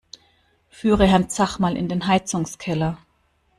[0.71, 2.97] Führe Herrn Zach mal in den Heizungskeller!